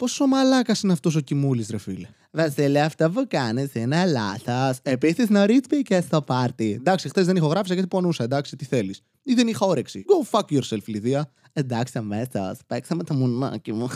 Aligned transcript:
Πόσο 0.00 0.26
μαλάκας 0.26 0.80
είναι 0.82 0.92
αυτός 0.92 1.16
ο 1.16 1.20
Κιμούλης, 1.20 1.70
ρε 1.70 1.78
φίλε. 1.78 2.08
Βασίλη, 2.30 2.80
αυτό 2.80 3.10
που 3.10 3.24
κάνεις 3.28 3.74
είναι 3.74 4.06
λάθος. 4.06 4.78
Επίσης, 4.82 5.28
νωρίς 5.28 5.60
μπήκες 5.68 6.04
στο 6.04 6.22
πάρτι. 6.22 6.70
Εντάξει, 6.78 7.08
χθες 7.08 7.26
δεν 7.26 7.36
ηχογράφησα 7.36 7.74
γιατί 7.74 7.88
πονούσα. 7.88 8.24
Εντάξει, 8.24 8.56
τι 8.56 8.64
θέλεις. 8.64 9.02
Ή 9.22 9.34
δεν 9.34 9.48
είχα 9.48 9.66
όρεξη. 9.66 10.04
Go 10.06 10.38
fuck 10.38 10.58
yourself, 10.58 10.84
Λιδία. 10.84 11.30
Εντάξει, 11.52 11.98
αμέσως. 11.98 12.58
Παίξαμε 12.66 13.02
το 13.02 13.14
μουνάκι 13.14 13.72
μου. 13.72 13.88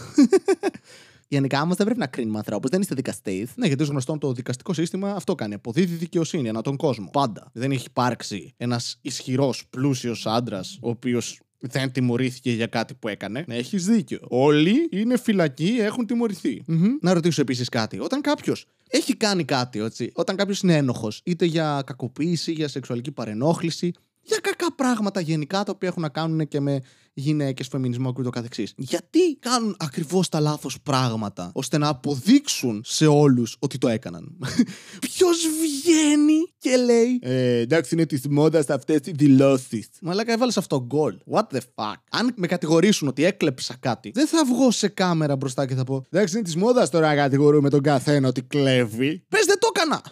Γενικά 1.29 1.63
όμως 1.63 1.77
δεν 1.77 1.87
πρέπει 1.87 2.01
να 2.01 2.07
κρίνουμε 2.07 2.39
ανθρώπους, 2.39 2.71
δεν 2.71 2.81
είστε 2.81 2.95
δικαστής. 2.95 3.51
Ναι, 3.57 3.67
γιατί 3.67 3.83
ως 3.83 3.89
γνωστόν 3.89 4.19
το 4.19 4.33
δικαστικό 4.33 4.73
σύστημα 4.73 5.11
αυτό 5.11 5.35
κάνει. 5.35 5.55
Αποδίδει 5.55 5.95
δικαιοσύνη 5.95 6.49
ανά 6.49 6.63
τον 6.63 6.77
κόσμο. 6.77 7.11
Πάντα. 7.13 7.51
Δεν 7.53 7.71
έχει 7.71 7.87
υπάρξει 7.87 8.55
ένας 8.57 8.99
ισχυρός, 9.01 9.67
πλούσιος 9.71 10.27
άντρας, 10.27 10.79
ο 10.83 10.89
οποίος 10.89 11.41
δεν 11.71 11.93
τιμωρήθηκε 11.93 12.51
για 12.51 12.67
κάτι 12.67 12.95
που 12.95 13.09
έκανε. 13.09 13.45
Ναι, 13.49 13.57
έχεις 13.57 13.87
δίκιο. 13.87 14.19
Όλοι 14.29 14.89
είναι 14.91 15.17
φυλακοί, 15.17 15.77
έχουν 15.81 16.07
τιμωρηθεί. 16.07 16.65
Mm-hmm. 16.69 16.89
Να 17.01 17.13
ρωτήσω 17.13 17.41
επίσης 17.41 17.69
κάτι. 17.69 18.01
Όταν 18.01 18.21
κάποιος 18.21 18.67
έχει 18.89 19.17
κάνει 19.17 19.45
κάτι, 19.45 19.81
έτσι, 19.81 20.11
όταν 20.15 20.37
κάποιος 20.37 20.61
είναι 20.61 20.77
ένοχος, 20.77 21.21
είτε 21.25 21.45
για 21.45 21.83
κακοποίηση, 21.87 22.53
για 22.53 22.69
σεξουαλική 22.69 23.13
παρενόχληση, 23.13 23.93
για 24.25 24.39
κακά 24.43 24.75
πράγματα 24.75 25.21
γενικά 25.21 25.65
τα 25.65 25.73
οποία 25.75 25.89
έχουν 25.89 26.03
να 26.03 26.09
κάνουν 26.09 26.49
και 26.49 26.61
με 26.61 26.81
γυναίκες, 27.15 27.69
φεμινισμό 27.69 28.13
και 28.13 28.21
ούτω 28.21 28.31
καθεξής. 28.31 28.73
Γιατί 28.77 29.37
κάνουν 29.39 29.77
ακριβώς 29.79 30.29
τα 30.29 30.41
λάθος 30.41 30.81
πράγματα, 30.83 31.51
ώστε 31.55 31.79
να 31.79 31.89
αποδείξουν 31.89 32.83
σε 32.85 33.07
όλους 33.07 33.57
ότι 33.59 33.79
το 33.79 33.89
έκαναν. 33.89 34.39
Ποιος 35.01 35.39
βγαίνει 35.61 36.53
και 36.59 36.77
λέει. 36.77 37.19
Ε, 37.23 37.59
εντάξει, 37.59 37.95
είναι 37.95 38.07
τη 38.07 38.31
μόδα 38.31 38.65
αυτές 38.69 39.01
οι 39.05 39.11
δηλώσεις. 39.11 39.89
Μαλάκα, 40.01 40.33
έβαλες 40.33 40.57
αυτό 40.57 40.85
γκολ. 40.87 41.19
What 41.31 41.57
the 41.57 41.59
fuck. 41.75 41.95
Αν 42.11 42.33
με 42.37 42.47
κατηγορήσουν 42.47 43.09
ότι 43.09 43.25
έκλεψα 43.25 43.77
κάτι, 43.81 44.11
δεν 44.15 44.27
θα 44.27 44.45
βγω 44.45 44.71
σε 44.71 44.89
κάμερα 44.89 45.37
μπροστά 45.37 45.67
και 45.67 45.75
θα 45.75 45.85
πω. 45.85 46.05
Εντάξει, 46.11 46.39
είναι 46.39 46.49
τη 46.49 46.59
μόδα 46.59 46.89
τώρα 46.89 47.09
να 47.09 47.15
κατηγορούμε 47.15 47.71
τον 47.71 47.83
καθένα 47.83 48.29
ότι 48.29 48.43
κλέβει. 48.43 49.25
Πες 49.29 49.45
δεν 49.45 49.59
το 49.59 49.69
έκανα. 49.75 50.03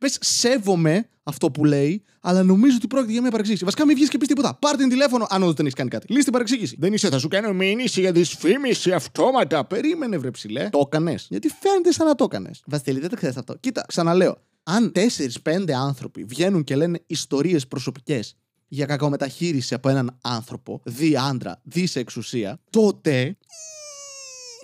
Πες, 0.00 0.18
σέβομαι 0.20 1.08
αυτό 1.22 1.50
που 1.50 1.64
λέει, 1.64 2.02
αλλά 2.20 2.42
νομίζω 2.42 2.76
ότι 2.76 2.86
πρόκειται 2.86 3.12
για 3.12 3.20
μια 3.20 3.30
παρεξήγηση. 3.30 3.64
Βασικά, 3.64 3.86
μην 3.86 3.96
βγεις 3.96 4.08
και 4.08 4.18
πεις 4.18 4.28
τίποτα. 4.28 4.54
Πάρτε 4.54 4.76
την 4.76 4.88
τηλέφωνο, 4.88 5.26
αν 5.28 5.42
όντω 5.42 5.52
δεν 5.52 5.64
έχεις 5.64 5.76
κάνει 5.76 5.90
κάτι. 5.90 6.06
Λύστε 6.08 6.22
την 6.22 6.32
παρεξήγηση. 6.32 6.76
Δεν 6.78 6.92
είσαι, 6.92 7.08
θα 7.08 7.18
σου 7.18 7.28
κάνω 7.28 7.52
μήνυση 7.52 8.00
για 8.00 8.12
δυσφήμιση 8.12 8.92
αυτόματα. 8.92 9.64
Περίμενε, 9.64 10.18
βρε 10.18 10.30
ψηλέ. 10.30 10.68
Το 10.68 10.82
έκανες. 10.86 11.26
Γιατί 11.30 11.48
φαίνεται 11.60 11.92
σαν 11.92 12.06
να 12.06 12.14
το 12.14 12.24
έκανες. 12.24 12.62
Βασίλη, 12.66 13.00
δεν 13.00 13.08
το 13.08 13.16
ξέρεις 13.16 13.36
αυτό. 13.36 13.56
Κοίτα, 13.60 13.84
ξαναλέω. 13.88 14.36
Αν 14.62 14.92
4-5 14.94 15.70
άνθρωποι 15.72 16.24
βγαίνουν 16.24 16.64
και 16.64 16.76
λένε 16.76 17.02
ιστορίες 17.06 17.66
προσωπικές 17.66 18.36
για 18.68 18.86
κακομεταχείριση 18.86 19.74
από 19.74 19.88
έναν 19.88 20.18
άνθρωπο, 20.22 20.80
δι 20.84 21.16
άντρα, 21.16 21.60
δι 21.62 21.86
σε 21.86 22.00
εξουσία, 22.00 22.60
τότε 22.70 23.36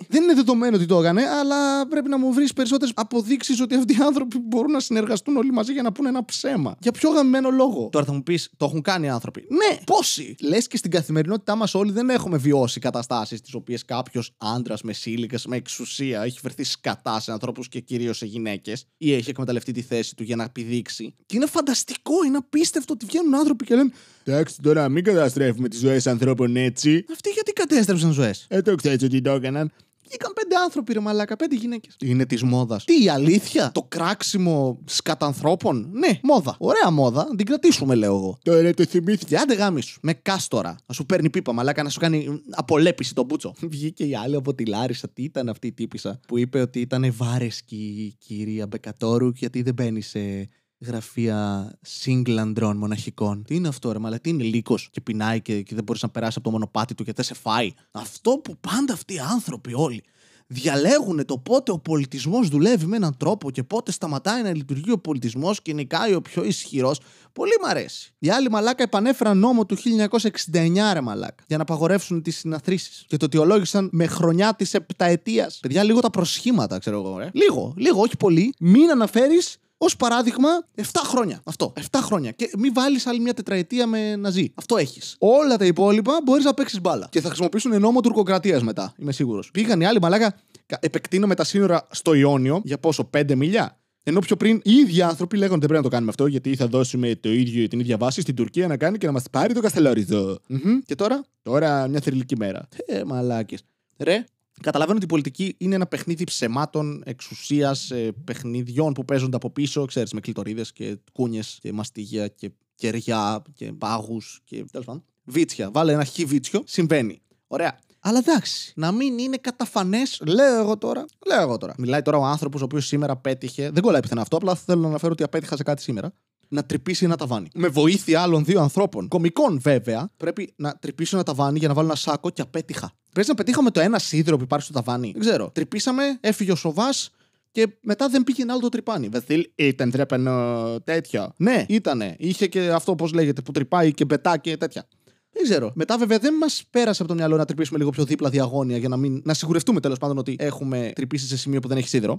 δεν 0.07 0.23
είναι 0.23 0.33
δεδομένο 0.33 0.75
ότι 0.75 0.85
το 0.85 0.99
έκανε, 0.99 1.21
αλλά 1.21 1.87
πρέπει 1.87 2.09
να 2.09 2.17
μου 2.17 2.33
βρεις 2.33 2.53
περισσότερες 2.53 2.93
αποδείξεις 2.95 3.61
ότι 3.61 3.75
αυτοί 3.75 3.93
οι 3.93 3.97
άνθρωποι 4.01 4.37
μπορούν 4.37 4.71
να 4.71 4.79
συνεργαστούν 4.79 5.37
όλοι 5.37 5.51
μαζί 5.51 5.73
για 5.73 5.81
να 5.81 5.91
πούνε 5.91 6.09
ένα 6.09 6.25
ψέμα. 6.25 6.75
Για 6.81 6.91
ποιο 6.91 7.09
γαμμένο 7.09 7.49
λόγο. 7.49 7.89
Τώρα 7.91 8.05
θα 8.05 8.13
μου 8.13 8.23
πεις, 8.23 8.49
το 8.57 8.65
έχουν 8.65 8.81
κάνει 8.81 9.05
οι 9.05 9.09
άνθρωποι; 9.09 9.45
Ναι, 9.49 9.77
πόσοι; 9.83 10.35
Λες 10.41 10.67
και 10.67 10.77
στην 10.77 10.91
καθημερινότητά 10.91 11.55
μας 11.55 11.73
όλοι 11.73 11.91
δεν 11.91 12.09
έχουμε 12.09 12.37
βιώσει 12.37 12.79
καταστάσεις 12.79 13.41
τις 13.41 13.53
οποίες 13.53 13.85
κάποιος 13.85 14.33
άντρας 14.37 14.81
με 14.81 14.93
σύλλικε, 14.93 15.37
με 15.47 15.55
εξουσία 15.55 16.23
έχει 16.23 16.39
φερθεί 16.39 16.63
σκατά 16.63 17.19
σε 17.19 17.31
ανθρώπους 17.31 17.67
και 17.67 17.79
κυρίως 17.79 18.17
σε 18.17 18.25
γυναίκες 18.25 18.85
ή 18.97 19.13
έχει 19.13 19.29
εκμεταλλευτεί 19.29 19.71
τη 19.71 19.81
θέση 19.81 20.15
του 20.15 20.23
για 20.23 20.35
να 20.35 20.43
επιδείξει. 20.43 21.15
Και 21.25 21.35
είναι 21.35 21.45
φανταστικό, 21.45 22.23
είναι 22.25 22.37
απίστευτο 22.37 22.93
ότι 22.93 23.05
βγαίνουν 23.05 23.35
άνθρωποι 23.35 23.65
και 23.65 23.75
λένε 23.75 23.91
Εντάξει, 24.23 24.61
τώρα 24.61 24.89
μην 24.89 25.03
καταστρέφουμε 25.03 25.67
τις 25.67 25.79
ζωές 25.79 26.07
ανθρώπων 26.07 26.55
έτσι. 26.55 27.05
Αυτοί 27.11 27.29
γιατί 27.29 27.51
κατέστρεψαν 27.51 28.11
ζωές; 28.11 28.45
Ε, 28.49 28.61
το 28.61 28.75
ξέρει 28.75 29.05
ότι 29.05 29.21
το 29.21 29.29
έκαναν. 29.31 29.71
Βγήκαν 30.07 30.33
πέντε 30.33 30.55
άνθρωποι, 30.55 30.93
ρε 30.93 30.99
μαλάκα, 30.99 31.35
πέντε 31.35 31.55
γυναίκες. 31.55 31.95
Είναι 32.03 32.25
της 32.25 32.43
μόδας. 32.43 32.83
Τι, 32.83 33.03
η 33.03 33.09
αλήθεια, 33.09 33.71
το 33.73 33.85
κράξιμο 33.87 34.79
σκατανθρώπων. 34.85 35.89
Ναι, 35.91 36.19
μόδα. 36.23 36.55
Ωραία 36.59 36.91
μόδα, 36.91 37.27
την 37.35 37.45
κρατήσουμε, 37.45 37.95
λέω 37.95 38.15
εγώ. 38.15 38.37
Τώρα 38.43 38.73
το 38.73 38.85
θυμήθηκες. 38.85 39.41
Άντε 39.41 39.53
γάμι 39.53 39.81
σου. 39.81 39.99
Με 40.01 40.13
κάστορα. 40.13 40.75
Να 40.85 40.93
σου 40.93 41.05
παίρνει 41.05 41.29
πίπα, 41.29 41.53
μαλάκα, 41.53 41.83
να 41.83 41.89
σου 41.89 41.99
κάνει 41.99 42.41
απολέπιση 42.49 43.13
τον 43.13 43.25
μπούτσο. 43.25 43.53
Βγήκε 43.71 44.03
η 44.03 44.15
άλλη 44.15 44.35
από 44.35 44.55
τη 44.55 44.65
Λάρισα. 44.65 45.09
Τι 45.09 45.23
ήταν 45.23 45.49
αυτή 45.49 45.67
η 45.67 45.71
τύπησα 45.71 46.19
που 46.27 46.37
είπε 46.37 46.61
ότι 46.61 46.79
ήταν 46.79 47.13
βάρεσκη 47.17 47.75
η 47.75 48.15
κυρία 48.25 48.67
Μπεκατόρου 48.67 49.29
γιατί 49.29 49.61
δεν 49.61 49.73
μπαίνει 49.73 50.01
σε 50.01 50.49
γραφεία 50.79 51.71
single 52.05 52.37
αντρών 52.37 52.77
μοναχικών. 52.77 53.43
Τι 53.43 53.55
είναι 53.55 53.67
αυτό, 53.67 53.91
ρε, 53.91 53.99
αλλά 54.03 54.19
τι 54.19 54.29
είναι 54.29 54.43
λύκος 54.43 54.89
και 54.91 55.01
πεινάει 55.01 55.41
και, 55.41 55.61
και 55.61 55.75
δεν 55.75 55.83
μπορείς 55.83 56.01
να 56.01 56.09
περάσεις 56.09 56.35
από 56.35 56.45
το 56.45 56.51
μονοπάτι 56.51 56.95
του 56.95 57.03
και 57.03 57.13
δεν 57.13 57.25
σε 57.25 57.33
φάει. 57.33 57.71
Αυτό 57.91 58.31
που 58.31 58.57
πάντα 58.57 58.93
αυτοί 58.93 59.13
οι 59.13 59.19
άνθρωποι 59.19 59.73
όλοι 59.73 60.03
διαλέγουν 60.47 61.25
το 61.25 61.37
πότε 61.37 61.71
ο 61.71 61.79
πολιτισμός 61.79 62.47
δουλεύει 62.47 62.85
με 62.85 62.95
έναν 62.95 63.17
τρόπο 63.17 63.51
και 63.51 63.63
πότε 63.63 63.91
σταματάει 63.91 64.41
να 64.41 64.55
λειτουργεί 64.55 64.91
ο 64.91 64.99
πολιτισμός 64.99 65.61
και 65.61 65.73
νικάει 65.73 66.13
ο 66.13 66.21
πιο 66.21 66.43
ισχυρός. 66.43 66.99
Πολύ 67.33 67.51
μ' 67.61 67.65
αρέσει. 67.65 68.13
Οι 68.19 68.29
άλλοι 68.29 68.49
μαλάκα 68.49 68.83
επανέφεραν 68.83 69.37
νόμο 69.37 69.65
του 69.65 69.77
1969, 69.77 70.93
ρε 70.93 71.01
μαλάκα, 71.01 71.43
για 71.47 71.57
να 71.57 71.63
απαγορεύσουν 71.63 72.21
τις 72.21 72.37
συναθρήσεις. 72.37 73.05
Και 73.07 73.17
το 73.17 73.25
αιτιολόγησαν 73.25 73.89
με 73.91 74.07
χρονιά 74.07 74.53
της 74.55 74.73
επταετίας. 74.73 75.59
Παιδιά, 75.61 75.83
λίγο 75.83 75.99
τα 75.99 76.09
προσχήματα, 76.09 76.79
ξέρω 76.79 76.97
εγώ, 76.97 77.17
ρε. 77.17 77.29
Λίγο, 77.33 77.73
λίγο, 77.77 78.01
όχι 78.01 78.17
πολύ. 78.17 78.53
Μην 78.59 78.89
αναφέρεις 78.89 79.57
Ω 79.77 79.95
παράδειγμα, 79.97 80.49
7 80.75 80.81
χρόνια. 81.03 81.41
Αυτό. 81.43 81.73
7 81.91 81.99
χρόνια. 82.01 82.31
Και 82.31 82.51
μην 82.57 82.73
βάλεις 82.73 83.07
άλλη 83.07 83.19
μια 83.19 83.33
τετραετία 83.33 83.87
με 83.87 84.15
ναζί. 84.15 84.51
Αυτό 84.55 84.77
έχεις. 84.77 85.15
Όλα 85.19 85.57
τα 85.57 85.65
υπόλοιπα 85.65 86.19
μπορείς 86.23 86.43
να 86.43 86.53
παίξεις 86.53 86.81
μπάλα. 86.81 87.07
Και 87.11 87.21
θα 87.21 87.27
χρησιμοποιήσουν 87.27 87.79
νόμο 87.79 88.01
τουρκοκρατίας 88.01 88.63
μετά. 88.63 88.93
Είμαι 88.97 89.11
σίγουρος. 89.11 89.51
Πήγαν 89.51 89.81
οι 89.81 89.85
άλλοι 89.85 89.99
μαλάκα. 90.01 90.35
Επεκτείνουμε 90.79 91.35
τα 91.35 91.43
σύνορα 91.43 91.87
στο 91.91 92.13
Ιόνιο 92.13 92.61
για 92.63 92.77
πόσο, 92.77 93.09
5 93.17 93.35
μιλιά. 93.35 93.77
Ενώ 94.03 94.19
πιο 94.19 94.35
πριν 94.35 94.61
οι 94.63 94.71
ίδιοι 94.71 95.01
άνθρωποι 95.01 95.37
λέγονται 95.37 95.59
δεν 95.59 95.67
πρέπει 95.67 95.83
να 95.83 95.89
το 95.89 95.93
κάνουμε 95.93 96.09
αυτό 96.09 96.25
γιατί 96.25 96.55
θα 96.55 96.67
δώσουμε 96.67 97.15
το 97.15 97.31
ίδιο, 97.31 97.67
την 97.67 97.79
ίδια 97.79 97.97
βάση 97.97 98.21
στην 98.21 98.35
Τουρκία 98.35 98.67
να 98.67 98.77
κάνει 98.77 98.97
και 98.97 99.05
να 99.05 99.11
μας 99.11 99.23
πάρει 99.31 99.53
το 99.53 99.61
καστελόριζο. 99.61 100.39
Mm-hmm. 100.49 100.79
Και 100.85 100.95
τώρα, 100.95 101.25
τώρα 101.41 101.87
μια 101.87 101.99
θρηλυκή 101.99 102.37
μέρα. 102.37 102.67
Ε, 102.85 103.03
μαλάκες. 103.03 103.61
Ρε, 103.97 104.23
Καταλαβαίνω 104.61 104.95
ότι 104.95 105.05
η 105.05 105.09
πολιτική 105.09 105.55
είναι 105.57 105.75
ένα 105.75 105.87
παιχνίδι 105.87 106.23
ψεμάτων, 106.23 107.01
εξουσίας, 107.05 107.91
ε, 107.91 108.11
παιχνιδιών 108.23 108.93
που 108.93 109.05
παίζονται 109.05 109.35
από 109.35 109.49
πίσω, 109.49 109.85
ξέρεις, 109.85 110.13
με 110.13 110.19
κλειτορίδε 110.19 110.65
και 110.73 110.97
κούνιες 111.11 111.57
και 111.61 111.73
μαστίγια 111.73 112.27
και 112.27 112.51
κεριά 112.75 113.41
και 113.53 113.71
πάγους 113.71 114.41
και 114.43 114.65
τέλος 114.71 114.85
πάντων. 114.85 115.03
Βίτσια. 115.23 115.71
Βάλε 115.71 115.91
ένα 115.91 116.03
χι 116.03 116.25
βίτσιο, 116.25 116.63
συμβαίνει. 116.65 117.21
Ωραία. 117.47 117.79
Αλλά 117.99 118.17
εντάξει, 118.17 118.73
να 118.75 118.91
μην 118.91 119.17
είναι 119.17 119.37
καταφανές, 119.37 120.21
λέω 120.27 120.59
εγώ 120.59 120.77
τώρα. 120.77 121.05
Λέω 121.27 121.41
εγώ 121.41 121.57
τώρα. 121.57 121.73
Μιλάει 121.77 122.01
τώρα 122.01 122.17
ο 122.17 122.23
άνθρωπος 122.23 122.61
ο 122.61 122.63
οποίος 122.63 122.85
σήμερα 122.85 123.17
πέτυχε. 123.17 123.69
Δεν 123.69 123.83
κολλάει 123.83 124.01
πιθανά 124.01 124.21
αυτό, 124.21 124.37
απλά 124.37 124.55
θέλω 124.55 124.81
να 124.81 124.87
αναφέρω 124.87 125.11
ότι 125.11 125.23
απέτυχα 125.23 125.55
σε 125.55 125.63
κάτι 125.63 125.81
σήμερα. 125.81 126.13
Να 126.49 126.63
τρυπήσει 126.63 127.05
ένα 127.05 127.15
ταβάνι. 127.15 127.49
Με 127.53 127.67
βοήθεια 127.67 128.21
άλλων 128.21 128.45
δύο 128.45 128.61
ανθρώπων. 128.61 129.07
Κομικών 129.07 129.59
βέβαια, 129.59 130.11
πρέπει 130.17 130.53
να 130.55 130.73
τρυπήσω 130.73 131.15
ένα 131.15 131.25
ταβάνι 131.25 131.59
για 131.59 131.67
να 131.67 131.73
βάλω 131.73 131.87
ένα 131.87 131.95
σάκο 131.95 132.29
και 132.29 132.41
απέτυχα. 132.41 132.91
Πρέπει 133.13 133.27
να 133.27 133.35
πετύχαμε 133.35 133.71
το 133.71 133.79
ένα 133.79 133.99
σίδερο 133.99 134.37
που 134.37 134.43
υπάρχει 134.43 134.65
στο 134.65 134.73
ταβάνι. 134.73 135.11
Δεν 135.11 135.21
ξέρω. 135.21 135.51
Τρυπήσαμε, 135.53 136.17
έφυγε 136.21 136.51
ο 136.51 136.55
σοβάς 136.55 137.11
και 137.51 137.67
μετά 137.81 138.09
δεν 138.09 138.23
πήγε 138.23 138.43
άλλο 138.49 138.59
το 138.59 138.69
τρυπάνι. 138.69 139.07
Βασίλ, 139.07 139.49
ήταν 139.55 139.91
τρέπενο 139.91 140.75
τέτοιο. 140.83 141.33
Ναι, 141.37 141.65
ήτανε. 141.67 142.15
Είχε 142.17 142.47
και 142.47 142.69
αυτό, 142.69 142.95
πώς 142.95 143.13
λέγεται, 143.13 143.41
που 143.41 143.51
τρυπάει 143.51 143.93
και 143.93 144.05
πετά 144.05 144.37
και 144.37 144.57
τέτοια. 144.57 144.87
Δεν 145.31 145.43
ξέρω. 145.43 145.71
Μετά, 145.75 145.97
βέβαια, 145.97 146.19
δεν 146.19 146.33
μας 146.33 146.63
πέρασε 146.69 147.01
από 147.01 147.11
το 147.11 147.17
μυαλό 147.17 147.37
να 147.37 147.45
τρυπήσουμε 147.45 147.77
λίγο 147.77 147.89
πιο 147.89 148.05
δίπλα 148.05 148.29
διαγώνια 148.29 148.77
για 148.77 148.89
να, 148.89 148.97
μην... 148.97 149.21
να 149.25 149.33
σιγουρευτούμε 149.33 149.79
τέλος 149.79 149.97
πάντων 149.97 150.17
ότι 150.17 150.35
έχουμε 150.39 150.91
τρυπήσει 150.95 151.27
σε 151.27 151.37
σημείο 151.37 151.59
που 151.59 151.67
δεν 151.67 151.77
έχει 151.77 151.87
σίδερο. 151.87 152.17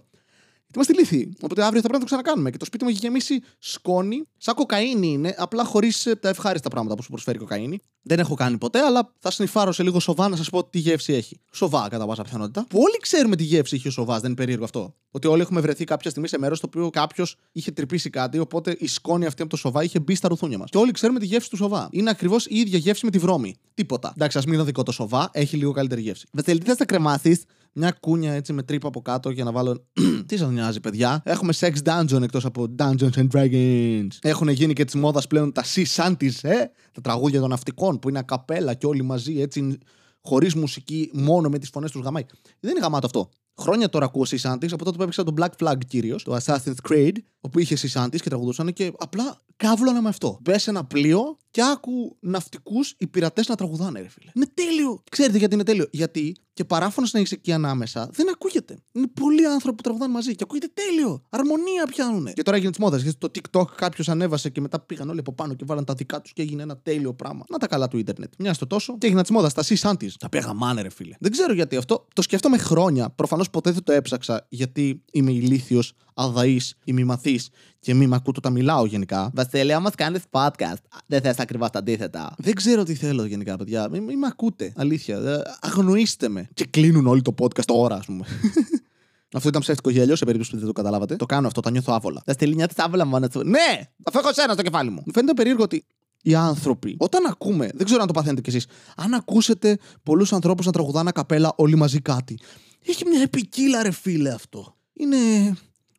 Είμαστε 0.75 0.93
λύθοι. 0.93 1.33
Οπότε 1.41 1.63
αύριο 1.65 1.81
θα 1.81 1.89
πρέπει 1.89 1.93
να 1.93 1.99
το 1.99 2.05
ξανακάνουμε. 2.05 2.51
Και 2.51 2.57
το 2.57 2.65
σπίτι 2.65 2.85
μου 2.85 2.91
έχει 2.91 2.99
γεμίσει 2.99 3.43
σκόνη. 3.59 4.23
Σαν 4.37 4.55
κοκαίνη 4.55 5.09
είναι, 5.09 5.35
απλά 5.39 5.65
χωρίς 5.65 6.07
ε, 6.07 6.17
τα 6.17 6.29
ευχάριστα 6.29 6.69
πράγματα 6.69 6.95
που 6.95 7.03
σου 7.03 7.09
προσφέρει 7.11 7.37
η 7.37 7.41
κοκαίνη. 7.41 7.81
Δεν 8.03 8.19
έχω 8.19 8.35
κάνει 8.35 8.59
ποτέ, 8.59 8.81
αλλά 8.81 9.15
θα 9.19 9.31
σνιφάρω 9.31 9.73
σε 9.73 9.83
λίγο 9.83 10.01
σοβά 10.01 10.29
να 10.29 10.37
σας 10.37 10.51
πω 10.51 10.65
τι 10.65 10.79
γεύση 10.79 11.13
έχει. 11.13 11.41
Σοβά, 11.53 11.89
κατά 11.91 12.07
πάσα 12.07 12.23
πιθανότητα. 12.23 12.67
Που 12.69 12.79
όλοι 12.79 12.97
ξέρουμε 13.01 13.37
τι 13.37 13.45
γεύση 13.45 13.77
έχει 13.77 13.89
ο 13.89 13.91
σοβάς, 13.91 14.21
δεν 14.21 14.27
είναι 14.27 14.39
περίεργο 14.39 14.65
αυτό. 14.65 14.95
Ότι 15.11 15.27
όλοι 15.27 15.41
έχουμε 15.41 15.61
βρεθεί 15.61 15.85
κάποια 15.85 16.11
στιγμή 16.11 16.29
σε 16.29 16.39
μέρος 16.39 16.59
στο 16.59 16.67
οποίο 16.67 16.91
κάποιος 16.91 17.37
είχε 17.53 17.71
τρυπήσει 17.71 18.11
κάτι, 18.11 18.39
οπότε 18.39 18.77
η 18.79 18.87
σκόνη 18.87 19.27
αυτή 19.27 19.43
από 19.43 19.51
το 19.51 19.57
σοβά 19.57 19.83
είχε 19.83 20.01
μπει 20.01 20.15
στα 20.15 20.29
ρουθούνια 20.29 20.59
μας. 20.59 20.71
Και 20.71 20.79
όλοι 20.79 20.91
ξέρουμε 20.91 21.19
τη 21.19 21.27
γεύση 21.27 21.51
του 21.51 21.57
σοβά. 21.57 21.89
Είναι 21.91 22.11
ακριβώς 22.11 22.47
η 22.47 22.59
ίδια 22.59 22.79
γεύση 22.79 23.05
με 23.05 23.11
τη 23.11 23.19
βρώμη. 23.19 23.57
Τίποτα. 23.75 24.13
Εντάξει, 24.17 24.39
ας 24.39 24.45
μην 24.45 24.55
είναι 24.55 24.63
δικό 24.63 24.83
το 24.83 24.93
σοβά, 24.93 25.31
έχει 25.33 25.57
λίγο 25.57 25.73
καλύτερη 25.73 26.01
γεύση. 26.01 26.27
Βεθελή, 26.33 26.61
θες 26.65 26.79
να 26.79 26.85
κρεμάσεις, 26.85 27.45
μια 27.79 27.97
κούνια 28.01 28.33
έτσι 28.33 28.53
με 28.53 28.63
τρύπα 28.63 28.89
από 28.89 29.03
κάτω 29.03 29.31
για 29.31 29.45
να 29.45 29.53
βάλω. 29.53 29.87
Τι 30.27 30.37
σας 30.37 30.51
νοιάζει, 30.51 30.81
παιδιά; 30.81 31.23
Έχουμε 31.25 31.53
sex 31.59 31.73
dungeon 31.85 32.23
εκτός 32.23 32.45
από 32.45 32.67
Dungeons 32.79 33.13
and 33.15 33.29
Dragons. 33.33 34.09
Έχουν 34.21 34.49
γίνει 34.49 34.73
και 34.73 34.85
της 34.85 34.95
μόδας 34.95 35.27
πλέον 35.27 35.53
τα 35.53 35.65
sea 35.75 35.85
shanties, 35.97 36.39
ε! 36.43 36.57
Τα 36.93 37.01
τραγούδια 37.03 37.41
των 37.41 37.49
ναυτικών 37.49 37.99
που 37.99 38.09
είναι 38.09 38.19
ακαπέλα 38.19 38.75
και 38.75 38.87
όλοι 38.87 39.03
μαζί 39.03 39.41
έτσι 39.41 39.79
χωρίς 40.21 40.55
μουσική, 40.55 41.11
μόνο 41.13 41.49
με 41.49 41.59
τις 41.59 41.69
φωνές 41.69 41.91
τους 41.91 42.03
γαμάει. 42.03 42.25
Δεν 42.61 42.71
είναι 42.71 42.81
γαμάτο 42.81 43.07
αυτό. 43.07 43.29
Χρόνια 43.61 43.89
τώρα 43.89 44.05
ακούω 44.05 44.25
Sea 44.29 44.39
Shanties 44.39 44.73
από 44.73 44.85
τότε 44.85 44.97
που 44.97 45.03
έπαιξα 45.03 45.25
τον 45.25 45.35
Black 45.39 45.65
Flag 45.65 45.77
κυρίως, 45.87 46.23
το 46.23 46.37
Assassin's 46.45 46.91
Creed, 46.91 47.13
όπου 47.41 47.59
είχε 47.59 47.77
Sea 47.81 48.03
Shanties 48.03 48.21
και 48.21 48.29
τραγουδούσαν 48.29 48.73
και 48.73 48.93
απλά 48.99 49.39
κάβλωνα 49.57 50.03
με 50.03 50.09
αυτό. 50.09 50.39
Μπε 50.41 50.59
σε 50.59 50.71
ένα 50.71 50.85
πλοίο 50.85 51.39
και 51.51 51.63
άκου 51.63 52.17
ναυτικούς 52.21 52.95
οι 52.99 53.07
πειρατές 53.07 53.49
να 53.49 53.55
τραγουδάνε, 53.55 54.01
ρε 54.01 54.09
φίλε. 54.09 54.31
Είναι 54.35 54.47
τέλειο. 54.55 55.03
Ξέρετε 55.11 55.39
γιατί 55.39 55.55
είναι 55.55 55.65
τέλειο; 55.65 55.87
Γιατί 55.91 56.37
και 56.59 56.65
παράφωνος 56.65 57.13
να 57.13 57.19
έχεις 57.19 57.33
εκεί 57.33 57.53
ανάμεσα 57.53 58.09
δεν 58.13 58.29
ακούγεται. 58.29 58.79
Είναι 58.93 59.07
πολλοί 59.07 59.47
άνθρωποι 59.47 59.77
που 59.77 59.83
τραγουδάνε 59.83 60.13
μαζί 60.13 60.35
και 60.35 60.43
ακούγεται 60.43 60.71
τέλειο. 60.75 61.23
Αρμονία 61.29 61.87
πιάνουν. 61.87 62.33
Και 62.33 62.43
τώρα 62.43 62.57
έγινε 62.57 62.73
της 62.73 62.81
μόδας. 62.81 63.03
Γιατί 63.03 63.19
το 63.19 63.31
TikTok 63.35 63.65
κάποιος 63.77 64.09
ανέβασε 64.09 64.51
και 64.51 64.61
μετά 64.61 64.81
πήγαν 64.81 65.09
όλοι 65.09 65.19
από 65.19 65.33
πάνω 65.33 65.55
και 65.55 65.65
βάλαν 65.67 65.85
τα 65.85 65.95
δικά 65.95 66.21
τους 66.21 66.33
και 66.33 66.43
έγινε 66.43 66.63
ένα 66.63 66.77
τέλειο 66.77 67.15
πράγμα. 67.15 67.45
Να 67.49 67.59
τα 67.59 67.67
καλά 67.67 67.89
του 67.89 67.99
Ιντερνετ. 67.99 68.33
Μια 68.39 68.55
στο 68.55 68.67
τόσο 68.67 68.99
και 68.99 69.07
έγινε 69.07 69.21
της 69.21 69.31
μόδας 69.31 69.51
στα 69.53 69.63
C 69.63 69.97
τη. 69.99 70.17
Τα 70.19 70.29
πήγα 70.29 70.53
μάνε, 70.53 70.83
ρε 70.83 70.91
φίλε. 70.91 71.15
Δεν 71.21 71.31
ξέρω 71.31 71.53
γιατί 71.53 71.77
αυτό. 71.77 72.07
Το 72.15 72.23
σκέφτομαι 72.23 72.59
χρόνια. 72.59 73.11
Προφανώς 73.11 73.51
ποτέ 73.51 73.71
δεν 73.71 73.83
το 73.83 73.93
έψαξα 73.93 74.47
γιατί 74.49 75.03
είμαι 75.13 75.31
ηλίθιος, 75.31 75.93
αδαή, 76.19 76.61
ημιμαθή 76.85 77.41
και 77.81 77.95
μη 77.95 78.07
μ' 78.07 78.15
ακούτε 78.15 78.39
όταν 78.39 78.53
μιλάω 78.53 78.87
γενικά. 78.87 79.31
Βασίλεια, 79.35 79.77
όμως 79.77 79.95
κάνεις 79.95 80.23
podcast. 80.31 80.83
Δεν 81.07 81.21
θες 81.21 81.39
ακριβώς 81.39 81.71
τα 81.71 81.79
αντίθετα. 81.79 82.35
Δεν 82.39 82.55
ξέρω 82.55 82.83
τι 82.83 82.95
θέλω 82.95 83.25
γενικά, 83.25 83.57
παιδιά. 83.57 83.89
Μην 83.89 84.03
μη 84.03 84.17
με 84.17 84.27
ακούτε. 84.27 84.73
Αλήθεια. 84.77 85.17
Ε, 85.17 85.43
αγνοήστε 85.61 86.29
με. 86.29 86.49
Και 86.55 86.65
κλείνουν 86.65 87.07
όλοι 87.07 87.23
το 87.23 87.35
podcast 87.39 87.65
τώρα, 87.65 87.97
ας 87.97 88.07
πούμε. 88.07 88.25
Αυτό 89.35 89.49
ήταν 89.49 89.61
ψεύτικο 89.61 89.91
γέλιο, 89.91 90.17
σε 90.17 90.25
περίπτωση 90.25 90.51
που 90.51 90.57
δεν 90.57 90.67
το 90.67 90.73
καταλάβατε. 90.73 91.17
Το 91.17 91.27
κάνω 91.27 91.47
αυτό, 91.47 91.61
τα 91.61 91.71
νιώθω 91.71 91.93
άβολα. 91.93 92.23
Τα 92.25 92.33
στελίνια 92.33 92.69
τη 92.69 92.75
άβολα 92.77 93.05
μόνο 93.05 93.29
του. 93.29 93.45
Ναι! 93.45 93.81
Αφού 94.05 94.19
έχω 94.19 94.33
σένα 94.33 94.53
στο 94.53 94.63
κεφάλι 94.63 94.91
μου. 94.91 95.03
Μου 95.07 95.13
φαίνεται 95.13 95.35
περίεργο 95.35 95.63
ότι 95.63 95.85
οι 96.23 96.35
άνθρωποι, 96.35 96.97
όταν 96.99 97.27
ακούμε, 97.27 97.71
δεν 97.75 97.85
ξέρω 97.85 98.01
αν 98.01 98.07
το 98.07 98.13
παθαίνετε 98.13 98.41
κι 98.41 98.49
εσείς, 98.49 98.67
αν 98.97 99.15
ακούσετε 99.15 99.79
πολλούς 100.03 100.33
ανθρώπους 100.33 100.67
να 100.67 100.73
τραγουδάνε 100.73 101.11
καπέλα 101.11 101.53
όλοι 101.57 101.77
μαζί 101.77 102.01
κάτι. 102.01 102.39
Έχει 102.87 103.05
μια 103.07 103.23
επικύλα, 103.23 103.83
ρε 103.83 103.91
φίλε 103.91 104.31
αυτό. 104.31 104.77
Είναι. 104.93 105.17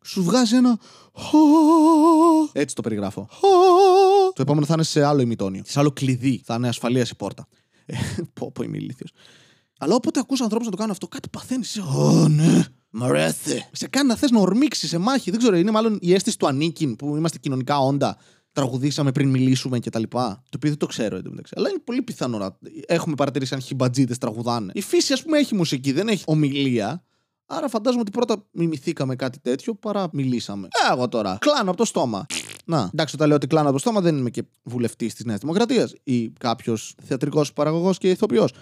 Σου 0.04 0.22
βγάζει 0.22 0.56
ένα. 0.56 0.78
Έτσι 2.52 2.74
το 2.74 2.82
περιγράφω. 2.82 3.28
Το 4.34 4.42
επόμενο 4.42 4.66
θα 4.66 4.74
είναι 4.74 4.82
σε 4.82 5.04
άλλο 5.04 5.20
ημιτόνιο. 5.20 5.62
Σε 5.64 5.78
άλλο 5.78 5.90
κλειδί. 5.90 6.42
Θα 6.44 6.54
είναι 6.54 6.68
ασφαλεία 6.68 7.02
η 7.02 7.14
πόρτα. 7.16 7.46
Ε, 7.86 7.96
πω, 8.32 8.52
πω, 8.52 8.62
είμαι 8.62 8.76
ηλίθιος. 8.76 9.10
Αλλά 9.78 9.94
όποτε 9.94 10.20
ακούς 10.20 10.40
ανθρώπους 10.40 10.66
να 10.66 10.70
το 10.70 10.76
κάνουν 10.76 10.92
αυτό, 10.92 11.08
κάτι 11.08 11.28
παθαίνεις. 11.28 11.78
Ω, 11.78 12.28
ναι. 12.28 12.64
Μ' 12.90 13.02
αρέσει. 13.04 13.68
Σε 13.72 13.88
κάνει 13.88 14.08
να 14.08 14.16
θες 14.16 14.30
να 14.30 14.40
ορμήξεις 14.40 14.88
σε 14.88 14.98
μάχη. 14.98 15.30
Δεν 15.30 15.38
ξέρω, 15.38 15.56
είναι 15.56 15.70
μάλλον 15.70 15.98
η 16.00 16.14
αίσθηση 16.14 16.38
του 16.38 16.46
ανήκειν 16.46 16.96
που 16.96 17.16
είμαστε 17.16 17.38
κοινωνικά 17.38 17.78
όντα. 17.78 18.16
Τραγουδήσαμε 18.52 19.12
πριν 19.12 19.28
μιλήσουμε 19.28 19.78
κτλ. 19.78 20.02
Το 20.02 20.40
οποίο 20.56 20.68
δεν 20.68 20.76
το 20.76 20.86
ξέρω 20.86 21.16
εντωμεταξύ. 21.16 21.54
Αλλά 21.56 21.68
είναι 21.68 21.78
πολύ 21.78 22.02
πιθανό 22.02 22.38
να 22.38 22.56
έχουμε 22.86 23.14
παρατηρήσει 23.14 23.54
αν 23.54 23.60
χιμπατζίδες 23.60 24.18
τραγουδάνε. 24.18 24.72
Η 24.74 24.80
φύση, 24.80 25.12
ας 25.12 25.22
πούμε, 25.22 25.38
έχει 25.38 25.54
μουσική, 25.54 25.92
δεν 25.92 26.08
έχει 26.08 26.22
ομιλία. 26.26 27.04
Άρα 27.52 27.68
φαντάζομαι 27.68 28.00
ότι 28.00 28.10
πρώτα 28.10 28.44
μιμηθήκαμε 28.50 29.16
κάτι 29.16 29.38
τέτοιο 29.40 29.74
παρά 29.74 30.08
μιλήσαμε. 30.12 30.68
Ε, 30.88 30.92
εγώ 30.92 31.08
τώρα. 31.08 31.38
Κλάνω 31.40 31.68
από 31.70 31.78
το 31.78 31.84
στόμα. 31.84 32.26
Να, 32.64 32.90
εντάξει, 32.92 33.14
όταν 33.14 33.26
λέω 33.26 33.36
ότι 33.36 33.46
κλάνω 33.46 33.64
από 33.64 33.72
το 33.72 33.80
στόμα 33.80 34.00
δεν 34.00 34.16
είμαι 34.16 34.30
και 34.30 34.44
βουλευτής 34.62 35.14
της 35.14 35.24
Νέας 35.24 35.40
Δημοκρατίας 35.40 35.94
ή 36.04 36.30
κάποιος 36.30 36.94
θεατρικός 37.04 37.52
παραγωγός 37.52 37.98
και 37.98 38.10
ηθοποιός. 38.10 38.52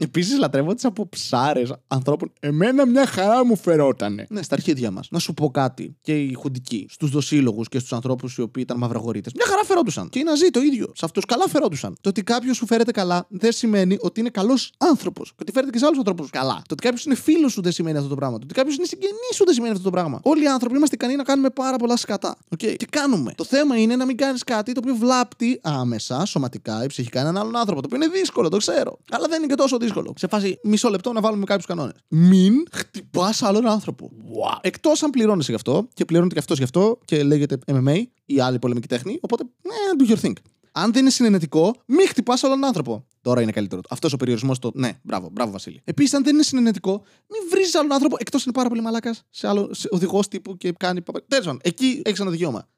Επίσης, 0.00 0.38
λατρεύω 0.38 0.74
τις 0.74 0.84
αποψάρες 0.84 1.72
ανθρώπων. 1.86 2.32
Εμένα 2.40 2.86
μια 2.86 3.06
χαρά 3.06 3.44
μου 3.44 3.56
φερότανε. 3.56 4.26
Ναι, 4.28 4.42
στα 4.42 4.54
αρχίδια 4.54 4.90
μας. 4.90 5.08
Να 5.10 5.18
σου 5.18 5.34
πω 5.34 5.50
κάτι. 5.50 5.96
Και 6.00 6.22
οι 6.22 6.32
χουντικοί, 6.32 6.86
στους 6.90 7.10
δοσύλλογους 7.10 7.68
και 7.68 7.78
στους 7.78 7.92
ανθρώπους 7.92 8.36
οι 8.36 8.40
οποίοι 8.40 8.62
ήταν 8.66 8.78
μαυραγωρίτε. 8.78 9.30
Μια 9.34 9.46
χαρά 9.46 9.64
φερόντουσαν. 9.64 10.08
Και 10.08 10.18
οι 10.18 10.22
Ναζί 10.22 10.50
το 10.50 10.60
ίδιο. 10.60 10.92
Σε 10.94 11.04
αυτούς 11.04 11.24
καλά 11.24 11.48
φερόντουσαν. 11.48 11.96
Το 12.00 12.08
ότι 12.08 12.22
κάποιος 12.22 12.56
σου 12.56 12.66
φέρεται 12.66 12.92
καλά 12.92 13.26
δεν 13.28 13.52
σημαίνει 13.52 13.98
ότι 14.00 14.20
είναι 14.20 14.28
καλός 14.28 14.72
άνθρωπος. 14.78 15.28
Και 15.28 15.36
ότι 15.40 15.52
φέρεται 15.52 15.72
και 15.72 15.78
σε 15.78 15.84
άλλους 15.86 15.98
ανθρώπους 15.98 16.30
καλά. 16.30 16.54
Το 16.54 16.72
ότι 16.72 16.82
κάποιος 16.82 17.04
είναι 17.04 17.14
φίλος 17.14 17.52
σου 17.52 17.62
δεν 17.62 17.72
σημαίνει 17.72 17.96
αυτό 17.96 18.08
το 18.08 18.14
πράγμα. 18.14 18.38
Το 18.38 18.44
ότι 18.44 18.54
κάποιος 18.54 18.76
είναι 18.76 18.86
συγγενής 18.86 19.34
σου 19.34 19.44
δεν 19.44 19.54
σημαίνει 19.54 19.72
αυτό 19.72 19.84
το 19.84 19.90
πράγμα. 19.90 20.20
Όλοι 20.22 20.42
οι 20.42 20.48
άνθρωποι 20.48 20.76
είμαστε 20.76 20.94
ικανοί 20.94 21.16
να 21.16 21.22
κάνουμε 21.22 21.50
πάρα 21.50 21.76
πολλά 21.76 21.96
σκατά. 21.96 22.36
Okay. 22.54 22.76
Και 22.76 22.86
κάνουμε; 22.90 23.32
Το 23.36 23.44
θέμα 23.44 23.76
είναι 23.76 23.96
να 23.96 24.04
μην 24.04 24.16
κάνεις 24.16 24.44
κάτι 24.44 24.72
το 24.72 24.80
οποίο 24.82 24.94
βλάπτει 24.94 25.60
άμεσα, 25.62 26.24
σωματικά 26.24 26.84
ή 26.84 26.86
ψυχικά 26.86 27.20
έναν 27.20 27.36
άλλον 27.36 27.56
άνθρωπο. 27.56 27.80
Το 27.80 27.86
οποίο 27.90 28.04
είναι 28.04 28.18
δύσκολο, 28.18 28.48
το 28.48 28.56
ξέρω. 28.56 28.98
Αλλά 29.10 29.26
δεν 29.28 29.38
είναι 29.38 29.46
και 29.46 29.54
τόσο 29.54 29.76
δύσκολο 29.76 29.86
δύσκολο. 29.88 30.12
Σε 30.16 30.26
φάση 30.28 30.60
μισό 30.62 30.88
λεπτό 30.88 31.12
να 31.12 31.20
βάλουμε 31.20 31.44
κάποιους 31.44 31.66
κανόνες. 31.66 31.94
Μην 32.08 32.54
χτυπάς 32.72 33.42
άλλον 33.42 33.66
άνθρωπο. 33.66 34.10
Wow. 34.12 34.58
Εκτός 34.60 35.02
αν 35.02 35.10
πληρώνεσαι 35.10 35.50
γι' 35.50 35.56
αυτό 35.56 35.88
και 35.94 36.04
πληρώνεται 36.04 36.34
και 36.34 36.40
αυτός 36.40 36.58
γι' 36.58 36.64
αυτό 36.64 36.98
και 37.04 37.22
λέγεται 37.22 37.58
MMA 37.66 38.02
ή 38.24 38.40
άλλη 38.40 38.58
πολεμική 38.58 38.88
τέχνη. 38.88 39.18
Οπότε, 39.20 39.44
ναι, 39.62 40.04
do 40.06 40.10
your 40.10 40.26
thing. 40.26 40.32
Αν 40.72 40.92
δεν 40.92 41.02
είναι 41.02 41.10
συνενετικό, 41.10 41.74
μην 41.86 42.08
χτυπάς 42.08 42.44
άλλον 42.44 42.64
άνθρωπο. 42.64 43.06
Τώρα 43.20 43.42
είναι 43.42 43.52
καλύτερο. 43.52 43.80
Αυτός 43.88 44.12
ο 44.12 44.16
περιορισμός 44.16 44.58
το. 44.58 44.70
Ναι, 44.74 44.98
μπράβο, 45.02 45.28
μπράβο 45.32 45.50
Βασίλη. 45.50 45.80
Επίσης, 45.84 46.14
αν 46.14 46.24
δεν 46.24 46.34
είναι 46.34 46.42
συνενετικό, 46.42 47.02
μην 47.28 47.40
βρει 47.50 47.62
άλλον 47.78 47.92
άνθρωπο 47.92 48.16
εκτός 48.18 48.44
είναι 48.44 48.54
πάρα 48.54 48.68
πολύ 48.68 48.80
μαλάκας 48.80 49.22
σε 49.30 49.48
άλλο 49.48 49.74
οδηγός 49.90 50.28
τύπου 50.28 50.56
και 50.56 50.72
κάνει. 50.72 51.02
Τέλος 51.28 51.56
εκεί 51.62 52.02
έχεις 52.04 52.20
ένα 52.20 52.30
δικαίωμα. 52.30 52.68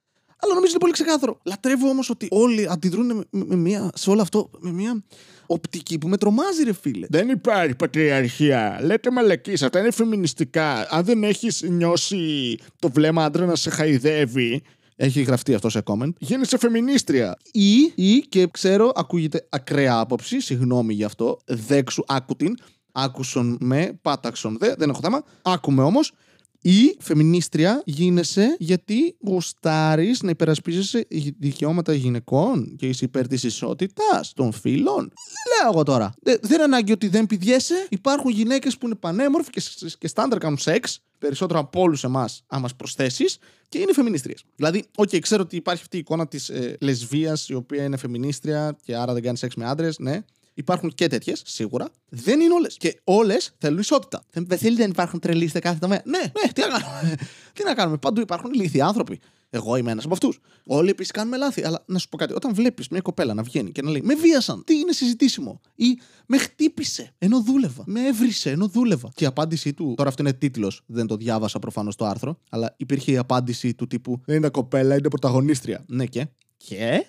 Αλλά 0.43 0.55
νομίζω 0.55 0.71
είναι 0.71 0.81
πολύ 0.81 0.93
ξεκάθαρο. 0.93 1.39
Λατρεύω 1.43 1.89
όμως 1.89 2.11
ότι 2.11 2.29
όλοι 2.31 2.67
αντιδρούν 2.71 3.27
με, 3.31 3.57
με 3.57 3.91
σε 3.95 4.11
όλο 4.11 4.23
αυτό 4.23 4.51
με 4.59 4.73
μια 4.73 5.03
οπτική 5.47 5.99
που 5.99 6.09
με 6.09 6.17
τρομάζει, 6.17 6.63
ρε 6.63 6.73
φίλε. 6.73 7.07
Δεν 7.11 7.29
υπάρχει 7.29 7.75
πατριαρχία. 7.75 8.79
Λέτε 8.83 9.11
μαλακή, 9.11 9.53
αυτά 9.53 9.79
είναι 9.79 9.91
φεμινιστικά. 9.91 10.87
Αν 10.91 11.05
δεν 11.05 11.25
έχεις 11.25 11.63
νιώσει 11.63 12.57
το 12.79 12.91
βλέμμα 12.91 13.25
άντρα 13.25 13.47
να 13.47 13.55
σε 13.55 13.71
χαϊδεύει, 13.71 14.63
έχει 14.97 15.23
γραφτεί 15.23 15.55
αυτό 15.55 15.69
σε 15.69 15.83
comment. 15.85 16.13
Γίνεσαι 16.19 16.59
φεμινίστρια. 16.59 17.37
Ή, 17.53 17.93
ή 17.95 18.19
και 18.29 18.47
ξέρω, 18.51 18.93
ακούγεται 18.95 19.47
ακραία 19.49 19.99
άποψη, 19.99 20.41
συγγνώμη 20.41 20.95
γι' 20.95 21.05
αυτό. 21.05 21.39
Δέξου, 21.47 22.03
άκου 22.07 22.37
την. 22.37 22.55
Άκουσον 22.93 23.57
με, 23.61 23.99
πάταξον 24.03 24.57
δε, 24.59 24.75
δεν 24.79 24.91
έχω 24.91 25.01
θέμα. 25.03 25.25
Άκουμε 25.43 25.83
όμως. 25.83 26.13
Ή 26.62 26.97
φεμινίστρια 26.99 27.83
γίνεσαι 27.85 28.57
γιατί 28.59 29.17
γουστάρεις 29.27 30.23
να 30.23 30.31
υπερασπίζεσαι 30.31 31.07
δικαιώματα 31.39 31.93
γυναικών 31.95 32.77
και 32.77 32.89
είσαι 32.89 33.05
υπέρ 33.05 33.27
της 33.27 33.43
ισότητας 33.43 34.33
των 34.33 34.53
φίλων. 34.53 35.12
Λέω 35.59 35.71
εγώ 35.73 35.83
τώρα. 35.83 36.15
Δεν 36.23 36.39
είναι 36.53 36.62
ανάγκη 36.62 36.93
ότι 36.93 37.09
δεν 37.09 37.27
πηδιέσαι. 37.27 37.87
Υπάρχουν 37.89 38.31
γυναίκες 38.31 38.79
που 38.79 38.87
είναι 38.87 38.95
πανέμορφοι 38.95 39.51
και, 39.51 39.62
και 39.99 40.09
στάνταρ 40.09 40.39
κάνουν 40.39 40.59
σεξ. 40.59 41.01
Περισσότερο 41.19 41.59
από 41.59 41.81
όλους 41.81 42.05
εμάς, 42.05 42.45
άμα 42.47 42.69
προσθέσεις, 42.77 43.39
και 43.69 43.79
είναι 43.79 43.93
φεμινίστριες. 43.93 44.45
Δηλαδή, 44.56 44.85
OK, 44.97 45.19
ξέρω 45.21 45.43
ότι 45.43 45.56
υπάρχει 45.56 45.83
αυτή 45.83 45.97
η 45.97 45.99
εικόνα 46.01 46.29
της 46.29 46.49
ε, 46.49 46.77
λεσβίας 46.81 47.49
η 47.49 47.55
οποία 47.55 47.85
είναι 47.85 47.97
φεμινίστρια 47.97 48.77
και 48.83 48.97
άρα 48.97 49.13
δεν 49.13 49.23
κάνει 49.23 49.37
σεξ 49.37 49.55
με 49.55 49.65
άντρες, 49.65 49.99
ναι. 49.99 50.23
Υπάρχουν 50.55 50.91
και 50.94 51.06
τέτοιες, 51.06 51.43
σίγουρα. 51.44 51.88
Δεν 52.08 52.41
είναι 52.41 52.55
όλες. 52.55 52.76
Και 52.76 53.00
όλες 53.05 53.55
θέλουν 53.58 53.79
ισότητα. 53.79 54.25
Βασίλη, 54.35 54.76
δεν 54.76 54.91
υπάρχουν 54.91 55.20
τρελοί 55.20 55.49
σε 55.49 55.58
κάθε 55.58 55.79
τομέα. 55.79 56.02
Ναι, 56.05 56.19
ναι, 56.19 56.52
τι 56.52 56.61
να 56.61 56.67
κάνουμε. 56.67 57.14
τι 57.55 57.64
να 57.64 57.75
κάνουμε. 57.75 57.97
Παντού 57.97 58.20
υπάρχουν 58.20 58.52
ηλίθιοι 58.52 58.81
άνθρωποι. 58.81 59.20
Εγώ 59.50 59.76
είμαι 59.76 59.91
ένας 59.91 60.05
από 60.05 60.14
αυτούς. 60.14 60.41
Όλοι 60.67 60.91
επίσης 60.91 61.11
κάνουμε 61.11 61.37
λάθη. 61.37 61.64
Αλλά 61.64 61.85
να 61.87 61.99
σου 61.99 62.08
πω 62.08 62.17
κάτι. 62.17 62.32
Όταν 62.32 62.55
βλέπεις 62.55 62.88
μια 62.88 63.00
κοπέλα 63.00 63.35
να 63.35 63.43
βγαίνει 63.43 63.73
και 63.73 63.82
να 63.82 63.91
λέει 63.91 64.02
Με 64.05 64.14
βίασαν, 64.14 64.62
τι 64.64 64.79
είναι 64.79 64.93
συζητήσιμο. 64.93 65.61
Ή 65.75 65.99
Με 66.26 66.38
χτύπησε 66.38 67.14
ενώ 67.19 67.43
δούλευα. 67.43 67.82
Με 67.87 68.06
έβρισε 68.06 68.50
ενώ 68.50 68.69
δούλευα. 68.69 69.11
Και 69.14 69.25
η 69.25 69.26
απάντησή 69.26 69.73
του. 69.73 69.94
Τώρα 69.96 70.08
αυτό 70.08 70.23
είναι 70.23 70.32
τίτλος. 70.32 70.82
Δεν 70.87 71.06
το 71.06 71.17
διάβασα 71.17 71.58
προφανώς 71.58 71.96
το 71.96 72.05
άρθρο. 72.05 72.39
Αλλά 72.51 72.75
υπήρχε 72.77 73.13
η 73.13 73.17
απάντηση 73.17 73.75
του 73.75 73.86
τύπου 73.86 74.20
Δεν 74.25 74.36
είναι 74.36 74.48
κοπέλα, 74.48 74.96
είναι 74.96 75.08
πρωταγωνίστρια. 75.08 75.84
Ναι 75.89 76.06
και; 76.06 76.27
Και; 76.56 77.06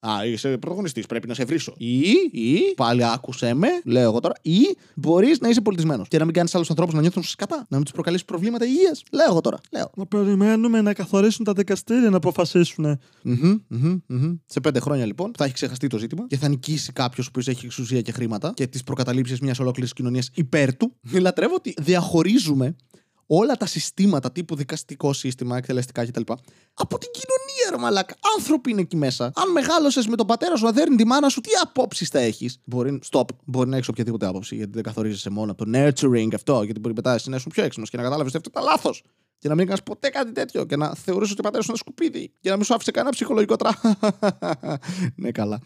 Α, 0.00 0.26
είσαι 0.26 0.58
πρωταγωνιστής, 0.58 1.06
πρέπει 1.06 1.28
να 1.28 1.34
σε 1.34 1.44
βρίσω. 1.44 1.74
Ή, 1.76 2.08
ή, 2.32 2.74
πάλι 2.76 3.04
άκουσε 3.04 3.54
με, 3.54 3.68
λέω 3.84 4.02
εγώ 4.02 4.20
τώρα, 4.20 4.34
ή 4.42 4.76
μπορείς 4.94 5.40
να 5.40 5.48
είσαι 5.48 5.60
πολιτισμένος 5.60 6.08
και 6.08 6.18
να 6.18 6.24
μην 6.24 6.34
κάνεις 6.34 6.54
άλλους 6.54 6.70
ανθρώπους 6.70 6.94
να 6.94 7.00
νιώθουν 7.00 7.22
σκατά, 7.22 7.56
να 7.56 7.76
μην 7.76 7.84
τους 7.84 7.92
προκαλέσει 7.92 8.24
προβλήματα 8.24 8.64
υγείας. 8.64 9.02
Λέω 9.12 9.26
εγώ 9.30 9.40
τώρα. 9.40 9.58
Λέω. 9.72 9.90
Να 9.96 10.06
περιμένουμε 10.06 10.80
να 10.80 10.92
καθορίσουν 10.94 11.44
τα 11.44 11.52
δικαστήρια 11.52 12.10
να 12.10 12.16
αποφασίσουν. 12.16 12.98
Σε 14.46 14.60
πέντε 14.60 14.80
χρόνια 14.80 15.06
λοιπόν 15.06 15.32
θα 15.36 15.44
έχει 15.44 15.54
ξεχαστεί 15.54 15.86
το 15.86 15.98
ζήτημα 15.98 16.26
και 16.28 16.36
θα 16.36 16.48
νικήσει 16.48 16.92
κάποιος 16.92 17.30
που 17.30 17.40
έχει 17.46 17.66
εξουσία 17.66 18.00
και 18.00 18.12
χρήματα 18.12 18.52
και 18.54 18.66
τις 18.66 18.82
προκαταλήψεις 18.82 19.40
μιας 19.40 19.58
ολόκληρης 19.58 19.92
κοινωνίας 19.92 20.30
υπέρ 20.34 20.76
του. 20.76 20.92
Λατρεύω 21.12 21.54
ότι 21.54 21.74
διαχωρίζουμε 21.78 22.76
όλα 23.26 23.56
τα 23.56 23.66
συστήματα 23.66 24.32
τύπου 24.32 24.54
δικαστικό 24.56 25.12
σύστημα, 25.12 25.56
εκτελεστικά 25.56 26.06
κτλ. 26.06 26.20
Από 26.74 26.98
την 26.98 27.08
κοινωνία, 27.12 27.45
ρε 27.70 27.76
μαλάκα. 27.76 28.14
Άνθρωποι 28.36 28.70
είναι 28.70 28.80
εκεί 28.80 28.96
μέσα. 28.96 29.24
Αν 29.24 29.50
μεγάλωσες 29.52 30.06
με 30.06 30.16
τον 30.16 30.26
πατέρα 30.26 30.56
σου 30.56 30.64
να 30.64 30.72
δέρνει 30.72 30.96
τη 30.96 31.06
μάνα 31.06 31.28
σου, 31.28 31.40
τι 31.40 31.50
απόψεις 31.62 32.08
θα 32.08 32.18
έχεις; 32.18 32.60
Μπορεί, 32.64 32.98
stop, 33.10 33.24
μπορεί 33.44 33.68
να 33.68 33.76
έχεις 33.76 33.88
οποιαδήποτε 33.88 34.26
άποψη, 34.26 34.56
γιατί 34.56 34.70
δεν 34.72 34.82
καθορίζεσαι 34.82 35.30
μόνο 35.30 35.52
από 35.52 35.64
το 35.64 35.70
nurturing 35.74 36.34
αυτό, 36.34 36.62
γιατί 36.62 36.80
μπορεί 36.80 36.94
μετά 36.94 37.18
να 37.24 37.36
είσαι 37.36 37.48
πιο 37.48 37.64
έξυπνος 37.64 37.90
και 37.90 37.96
να 37.96 38.02
κατάλαβε 38.02 38.28
ότι 38.28 38.36
αυτό 38.36 38.50
ήταν 38.52 38.64
λάθος. 38.64 39.02
Και 39.38 39.48
να 39.48 39.54
μην 39.54 39.66
κάνεις 39.66 39.82
ποτέ 39.82 40.08
κάτι 40.08 40.32
τέτοιο. 40.32 40.64
Και 40.64 40.76
να 40.76 40.94
θεωρήσει 40.94 41.32
ότι 41.32 41.40
ο 41.40 41.42
πατέρας 41.42 41.64
σου 41.64 41.70
είναι 41.70 41.78
σκουπίδι. 41.78 42.32
Και 42.40 42.50
να 42.50 42.56
μην 42.56 42.64
σου 42.64 42.74
άφησε 42.74 42.90
κανένα 42.90 43.12
ψυχολογικό 43.14 43.56
τρά. 43.56 43.80
ναι, 45.22 45.30
καλά. 45.30 45.60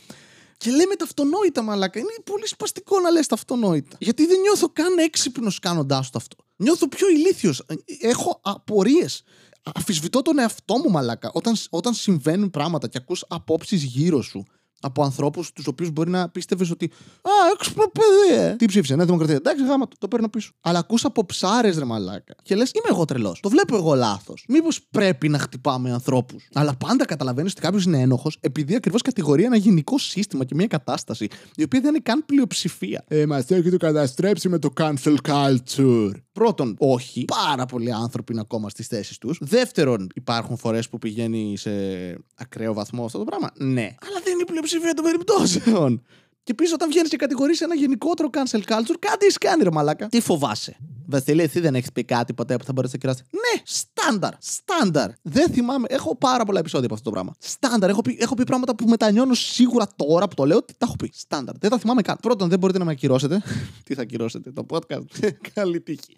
Και 0.57 0.71
λέμε 0.71 0.95
τα 0.95 1.05
αυτονόητα, 1.05 1.63
μαλάκα. 1.63 1.99
Είναι 1.99 2.15
πολύ 2.25 2.47
σπαστικό 2.47 3.01
να 3.01 3.11
λες 3.11 3.27
τα 3.27 3.35
αυτονόητα. 3.35 3.97
Γιατί 4.01 4.27
δεν 4.27 4.41
νιώθω 4.41 4.69
καν 4.69 4.99
έξυπνος 4.99 5.59
κάνοντάς 5.59 6.11
το 6.11 6.19
αυτό. 6.19 6.37
Νιώθω 6.57 6.89
πιο 6.89 7.09
ηλίθιος. 7.09 7.67
Έχω 8.01 8.41
απορίες. 8.43 9.23
Αφισβητώ 9.75 10.23
τον 10.23 10.39
εαυτό 10.39 10.79
μου, 10.79 10.91
μαλάκα. 10.91 11.31
Όταν, 11.33 11.55
όταν 11.71 11.95
συμβαίνουν 11.95 12.51
πράγματα 12.51 12.89
και 12.89 12.99
ακούς 13.01 13.25
απόψεις 13.29 13.83
γύρω 13.83 14.23
σου 14.23 14.45
από 14.81 15.03
ανθρώπους 15.03 15.53
τους 15.53 15.67
οποίους 15.67 15.91
μπορεί 15.91 16.11
να 16.11 16.29
πίστευες 16.29 16.71
ότι. 16.71 16.85
Α, 17.23 17.31
έξυπνο 17.55 17.85
παιδί, 17.93 18.43
ε. 18.43 18.57
Τι 18.57 18.67
ψήφισε, 18.67 18.97
ναι, 18.97 19.05
Δημοκρατία. 19.05 19.35
Εντάξει, 19.35 19.65
γάμα 19.65 19.89
το, 19.89 19.97
το 19.99 20.09
παίρνω 20.09 20.29
πίσω. 20.29 20.53
Αλλά 20.61 20.79
ακούς 20.79 21.05
από 21.05 21.27
ψάρε, 21.27 21.71
ρε 21.71 21.85
μαλάκα. 21.85 22.35
Και 22.43 22.55
λες, 22.55 22.71
είμαι 22.71 22.89
εγώ 22.91 23.05
τρελός. 23.05 23.41
Το 23.41 23.49
βλέπω 23.49 23.77
εγώ 23.77 23.95
λάθος. 23.95 24.45
Μήπως 24.49 24.81
πρέπει 24.91 25.29
να 25.29 25.39
χτυπάμε 25.39 25.93
ανθρώπους. 25.93 26.49
Αλλά 26.53 26.75
πάντα 26.75 27.05
καταλαβαίνεις 27.05 27.53
ότι 27.53 27.61
κάποιος 27.61 27.85
είναι 27.85 28.01
ένοχος 28.01 28.37
επειδή 28.41 28.75
ακριβώς 28.75 29.03
κατηγορεί 29.03 29.45
ένα 29.45 29.57
γενικό 29.57 29.99
σύστημα 29.99 30.45
και 30.45 30.55
μια 30.55 30.67
κατάσταση 30.67 31.29
η 31.57 31.63
οποία 31.63 31.81
δεν 31.81 31.89
είναι 31.89 32.03
καν 32.03 32.25
πλειοψηφία. 32.27 33.05
Ε, 33.09 33.27
μας 33.27 33.51
έχετε 33.51 33.77
καταστρέψει 33.77 34.49
με 34.49 34.59
το 34.59 34.73
cancel 34.77 35.17
culture. 35.29 36.13
Πρώτον, 36.41 36.75
όχι. 36.79 37.25
Πάρα 37.25 37.67
πολλοί 37.67 37.93
άνθρωποι 37.93 38.33
είναι 38.33 38.41
ακόμα 38.41 38.69
στις 38.69 38.87
θέσεις 38.87 39.19
τους. 39.19 39.39
Δεύτερον, 39.41 40.09
υπάρχουν 40.15 40.57
φορές 40.57 40.89
που 40.89 40.99
πηγαίνει 40.99 41.57
σε 41.57 41.71
ακραίο 42.35 42.73
βαθμό 42.73 43.05
αυτό 43.05 43.19
το 43.19 43.25
πράγμα. 43.25 43.51
Ναι. 43.55 43.95
Αλλά 44.07 44.21
δεν 44.25 44.33
είναι 44.33 44.43
η 44.43 44.45
πλειοψηφία 44.45 44.95
των 44.95 45.05
περιπτώσεων. 45.05 46.03
Και 46.43 46.53
επίση, 46.53 46.73
όταν 46.73 46.89
βγαίνεις 46.89 47.11
και 47.11 47.17
κατηγορείς 47.17 47.61
ένα 47.61 47.75
γενικότερο 47.75 48.31
cancel 48.33 48.61
culture, 48.61 48.97
κάτι 48.99 49.27
έχει 49.27 49.39
κάνει, 49.39 49.63
ρε 49.63 49.71
Μαλάκα. 49.71 50.07
Τι 50.09 50.21
φοβάσαι; 50.21 50.77
Βασίλη, 51.11 51.43
εσύ 51.43 51.61
δεν 51.61 51.75
έχεις 51.75 51.93
πει 51.93 52.05
κάτι 52.05 52.35
ποτέ 52.35 52.57
που 52.57 52.65
θα 52.65 52.73
μπορέσεις 52.73 52.95
να 52.95 53.01
κυράσει. 53.01 53.23
Ναι, 53.31 53.63
στάνταρ. 53.65 54.33
Στάνταρ. 54.39 55.11
Δεν 55.23 55.51
θυμάμαι. 55.51 55.87
Έχω 55.91 56.17
πάρα 56.17 56.45
πολλά 56.45 56.59
επεισόδια 56.59 56.87
από 56.87 56.95
αυτό 56.95 57.07
το 57.07 57.15
πράγμα. 57.15 57.35
Στάνταρ. 57.39 57.91
Έχω 57.91 58.03
πει, 58.03 58.17
έχω 58.21 58.35
πει 58.35 58.45
πράγματα 58.45 58.75
που 58.75 58.89
μετανιώνω 58.89 59.35
σίγουρα 59.35 59.87
τώρα 59.97 60.29
που 60.29 60.35
το 60.35 60.45
λέω 60.45 60.57
ότι 60.57 60.73
τα 60.79 60.87
έχω 60.87 60.97
πει. 60.97 61.11
Στάνταρ. 61.15 61.59
Δεν 61.59 61.71
τα 61.71 61.79
θυμάμαι 61.79 62.03
καν. 62.03 62.17
Πρώτον, 62.23 62.49
δεν 62.49 62.59
μπορείτε 62.59 62.79
να 62.79 62.85
με 62.85 62.91
ακυρώσετε. 62.91 63.43
Τι 63.85 63.95
θα 63.95 64.03
ακυρώσετε, 64.03 64.53
το 64.53 64.67
podcast. 64.71 65.31
Καλή 65.55 65.81
τύχη. 65.81 66.17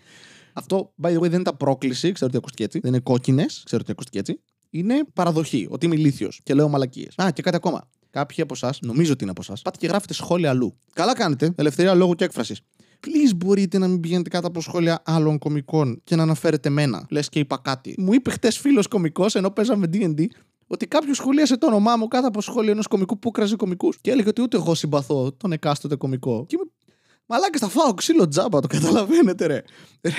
Αυτό, 0.52 0.94
by 1.02 1.08
the 1.08 1.18
way, 1.18 1.30
δεν 1.30 1.40
ήταν 1.40 1.56
πρόκληση. 1.56 2.12
Ξέρω 2.12 2.26
ότι 2.26 2.36
ακούστηκε 2.36 2.64
έτσι. 2.64 2.78
Δεν 2.78 2.92
είναι 2.92 3.00
κόκκινες. 3.00 3.62
Ξέρω 3.64 3.80
ότι 3.82 3.90
ακούστηκε 3.90 4.18
έτσι. 4.18 4.40
Είναι 4.70 5.04
παραδοχή. 5.12 5.66
Ότι 5.70 5.86
είμαι 5.86 5.94
ηλίθιος 5.94 6.40
και 6.42 6.54
λέω 6.54 6.68
μαλακίες. 6.68 7.14
Α, 7.22 7.30
και 7.30 7.42
κάτι 7.42 7.56
ακόμα. 7.56 7.88
Κάποιοι 8.12 8.42
από 8.42 8.54
εσάς, 8.54 8.78
νομίζω 8.80 9.12
ότι 9.12 9.22
είναι 9.22 9.30
από 9.30 9.40
εσάς, 9.42 9.62
πάτε 9.62 9.78
και 9.78 9.86
γράφετε 9.86 10.14
σχόλια 10.14 10.50
αλλού. 10.50 10.78
Καλά 10.92 11.14
κάνετε. 11.14 11.52
Ελευθερία 11.56 11.94
λόγου 11.94 12.14
και 12.14 12.24
έκφρασης. 12.24 12.60
Please 13.06 13.36
μπορείτε 13.36 13.78
να 13.78 13.88
μην 13.88 14.00
πηγαίνετε 14.00 14.28
κάτω 14.28 14.46
από 14.46 14.60
σχόλια 14.60 15.02
άλλων 15.04 15.38
κομικών 15.38 16.00
και 16.04 16.16
να 16.16 16.22
αναφέρετε 16.22 16.68
μένα. 16.68 17.06
Λες 17.10 17.28
και 17.28 17.38
είπα 17.38 17.58
κάτι. 17.62 17.94
Μου 17.98 18.12
είπε 18.12 18.30
χτες 18.30 18.58
φίλος 18.58 18.86
κομικός 18.86 19.34
ενώ 19.34 19.50
παίζαμε 19.50 19.86
DD 19.92 20.26
ότι 20.66 20.86
κάποιος 20.86 21.16
σχολίασε 21.16 21.56
το 21.56 21.66
όνομά 21.66 21.96
μου 21.96 22.08
κάτω 22.08 22.26
από 22.26 22.40
σχόλιο 22.40 22.70
ενός 22.70 22.86
κομικού 22.86 23.18
που 23.18 23.30
κράζει 23.30 23.56
κομικούς. 23.56 23.98
Και 24.00 24.10
έλεγε 24.10 24.28
ότι 24.28 24.42
ούτε 24.42 24.56
εγώ 24.56 24.74
συμπαθώ 24.74 25.32
τον 25.32 25.52
εκάστοτε 25.52 25.96
κομικό. 25.96 26.44
Και 26.48 26.56
είμαι. 26.58 26.70
Μαλάκα, 27.26 27.58
θα 27.58 27.68
φάω 27.68 27.94
ξύλο 27.94 28.28
τζάμπα, 28.28 28.60
το 28.60 28.66
καταλαβαίνετε, 28.66 29.46
ρε. 29.46 29.62
ρε. 30.02 30.12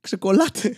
Ξεκολλάτε. 0.00 0.76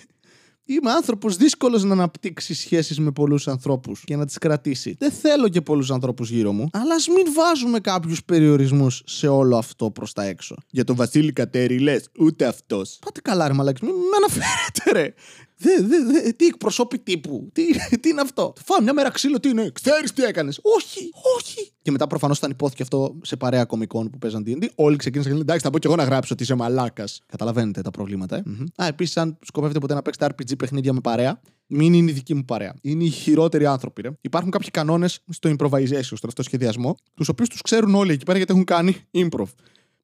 Είμαι 0.72 0.90
άνθρωπος 0.90 1.36
δύσκολος 1.36 1.84
να 1.84 1.92
αναπτύξει 1.92 2.54
σχέσεις 2.54 2.98
με 2.98 3.10
πολλούς 3.10 3.48
ανθρώπους 3.48 4.02
και 4.04 4.16
να 4.16 4.26
τις 4.26 4.38
κρατήσει. 4.38 4.96
Δεν 4.98 5.10
θέλω 5.10 5.48
και 5.48 5.60
πολλούς 5.60 5.90
ανθρώπους 5.90 6.30
γύρω 6.30 6.52
μου, 6.52 6.68
αλλά 6.72 6.94
ας 6.94 7.08
μην 7.08 7.32
βάζουμε 7.34 7.80
κάποιους 7.80 8.24
περιορισμούς 8.24 9.02
σε 9.06 9.28
όλο 9.28 9.56
αυτό 9.56 9.90
προς 9.90 10.12
τα 10.12 10.24
έξω. 10.24 10.56
Για 10.70 10.84
τον 10.84 10.96
Βασίλη 10.96 11.32
Κατέρη 11.32 11.78
λες, 11.78 12.08
ούτε 12.18 12.46
αυτός. 12.46 12.98
Πάτε 13.04 13.20
καλά, 13.20 13.48
ρε 13.48 13.54
μαλάκι, 13.54 13.84
μην 13.84 13.94
με 13.94 14.16
αναφέρετε, 14.16 14.90
ρε. 14.92 15.14
Δε, 15.62 15.82
δε, 15.82 16.04
δε, 16.04 16.32
τι 16.32 16.46
εκπροσώπη 16.46 16.98
τύπου, 16.98 17.50
τι, 17.52 17.62
τι 18.00 18.08
είναι 18.08 18.20
αυτό; 18.20 18.52
Φάω 18.64 18.82
μια 18.82 18.92
μέρα 18.92 19.10
ξύλο, 19.10 19.40
τι 19.40 19.48
είναι, 19.48 19.70
ξέρεις 19.72 20.12
τι 20.12 20.22
έκανες. 20.22 20.60
Όχι, 20.62 21.10
όχι. 21.38 21.72
Και 21.82 21.90
μετά 21.90 22.06
προφανώς 22.06 22.38
ήταν 22.38 22.50
υπόθηκε 22.50 22.82
αυτό 22.82 23.16
σε 23.22 23.36
παρέα 23.36 23.64
κομικών 23.64 24.10
που 24.10 24.18
παίζαν 24.18 24.44
D&D. 24.46 24.66
Όλοι 24.74 24.96
ξεκίνησαν 24.96 25.32
και 25.32 25.38
λένε 25.38 25.40
εντάξει, 25.40 25.64
θα 25.64 25.70
πω 25.70 25.78
και 25.78 25.86
εγώ 25.86 25.96
να 25.96 26.04
γράψω 26.04 26.34
ότι 26.34 26.42
είσαι 26.42 26.54
μαλάκας. 26.54 27.20
Καταλαβαίνετε 27.26 27.80
τα 27.80 27.90
προβλήματα, 27.90 28.36
ε. 28.36 28.42
Mm-hmm. 28.46 28.82
Α, 28.82 28.86
επίσης, 28.86 29.16
αν 29.16 29.38
σκοπεύετε 29.42 29.78
ποτέ 29.78 29.94
να 29.94 30.02
παίξετε 30.02 30.26
RPG 30.26 30.58
παιχνίδια 30.58 30.92
με 30.92 31.00
παρέα, 31.00 31.40
μην 31.66 31.92
είναι 31.92 32.10
η 32.10 32.14
δική 32.14 32.34
μου 32.34 32.44
παρέα. 32.44 32.74
Είναι 32.80 33.04
οι 33.04 33.10
χειρότεροι 33.10 33.66
άνθρωποι, 33.66 34.02
ρε. 34.02 34.10
Υπάρχουν 34.20 34.50
κάποιοι 34.50 34.70
κανόνες 34.70 35.20
στο 35.28 35.54
improvisation, 35.58 36.14
στο 36.28 36.42
σχεδιασμό, 36.42 36.94
τους 37.14 37.28
οποίους 37.28 37.48
τους 37.48 37.62
ξέρουν 37.62 37.94
όλοι 37.94 38.12
εκεί 38.12 38.24
πέρα 38.24 38.36
γιατί 38.36 38.52
έχουν 38.52 38.64
κάνει 38.64 38.96
improv. 39.12 39.48